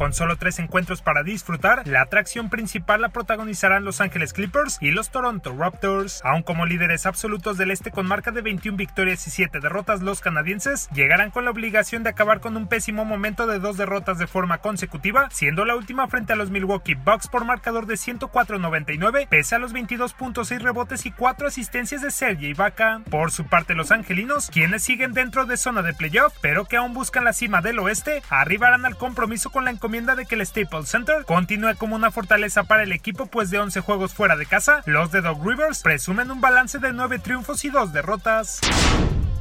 [0.00, 4.92] Con solo tres encuentros para disfrutar, la atracción principal la protagonizarán Los Ángeles Clippers y
[4.92, 6.22] los Toronto Raptors.
[6.24, 10.22] Aún como líderes absolutos del este con marca de 21 victorias y 7 derrotas, los
[10.22, 14.26] canadienses llegarán con la obligación de acabar con un pésimo momento de dos derrotas de
[14.26, 19.56] forma consecutiva, siendo la última frente a los Milwaukee Bucks por marcador de 104-99, pese
[19.56, 23.02] a los 22.6 rebotes y 4 asistencias de Sergei Ibaka.
[23.10, 26.94] Por su parte, los angelinos, quienes siguen dentro de zona de playoff, pero que aún
[26.94, 30.88] buscan la cima del oeste, arribarán al compromiso con la encomienda de que el Staples
[30.88, 34.82] Center continúe como una fortaleza para el equipo, pues de 11 juegos fuera de casa,
[34.86, 38.60] los de Dog Rivers presumen un balance de 9 triunfos y 2 derrotas.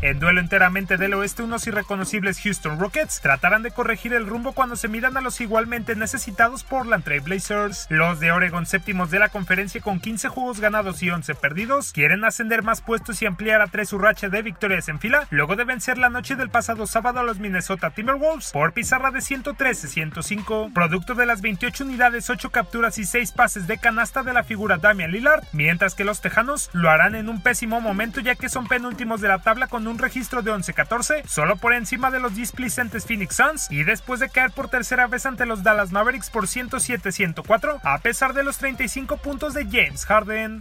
[0.02, 4.78] En duelo enteramente del oeste, unos irreconocibles Houston Rockets tratarán de corregir el rumbo cuando
[4.78, 7.86] se miran a los igualmente necesitados Portland Trail Blazers.
[7.90, 12.24] Los de Oregon séptimos de la conferencia con 15 juegos ganados y 11 perdidos quieren
[12.24, 15.66] ascender más puestos y ampliar a tres su racha de victorias en fila luego de
[15.66, 21.14] vencer la noche del pasado sábado a los Minnesota Timberwolves por pizarra de 113-105, producto
[21.14, 25.12] de las 28 unidades, 8 capturas y 6 pases de canasta de la figura Damian
[25.12, 29.20] Lillard, mientras que los Tejanos lo harán en un pésimo momento ya que son penúltimos
[29.20, 33.36] de la tabla con un registro de 11-14, solo por encima de los displicentes Phoenix
[33.36, 37.98] Suns y después de caer por tercera vez ante los Dallas Mavericks por 107-104, a
[38.00, 40.60] pesar de los 35 puntos de James Harden.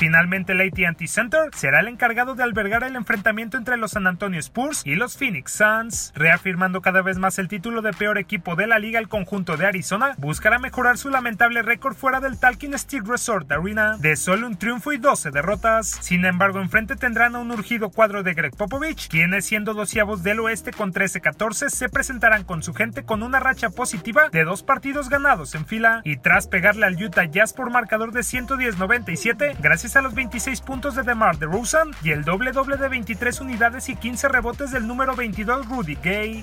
[0.00, 4.40] Finalmente, el AT&T Center será el encargado de albergar el enfrentamiento entre los San Antonio
[4.40, 8.66] Spurs y los Phoenix Suns, reafirmando cada vez más el título de peor equipo de
[8.66, 8.98] la liga.
[8.98, 13.98] El conjunto de Arizona buscará mejorar su lamentable récord fuera del Talking Steel Resort Arena
[13.98, 15.98] de solo un triunfo y 12 derrotas.
[16.00, 20.40] Sin embargo, enfrente tendrán a un urgido cuadro de Greg Popovich, quienes siendo doceavos del
[20.40, 25.10] oeste con 13-14 se presentarán con su gente con una racha positiva de dos partidos
[25.10, 30.02] ganados en fila y tras pegarle al Utah Jazz por marcador de 110-97 gracias a
[30.02, 34.28] los 26 puntos de DeMar DeRozan y el doble doble de 23 unidades y 15
[34.28, 36.40] rebotes del número 22 Rudy Gay.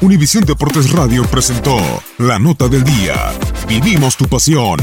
[0.00, 1.76] Univisión Deportes Radio presentó
[2.18, 3.14] La Nota del Día.
[3.66, 4.78] Vivimos tu pasión.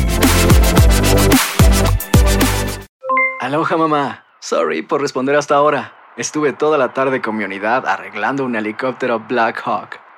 [3.40, 4.26] Aloha mamá.
[4.40, 5.94] Sorry por responder hasta ahora.
[6.18, 10.05] Estuve toda la tarde con mi unidad arreglando un helicóptero Black Hawk.